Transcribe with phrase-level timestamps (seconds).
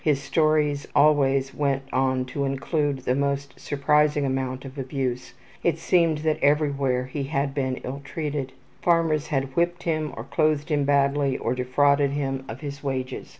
[0.03, 5.35] His stories always went on to include the most surprising amount of abuse.
[5.63, 8.49] It seemed that everywhere he had been illtreated.
[8.81, 13.29] Farmers had whipped him, or clothed him badly, or defrauded him of his wages.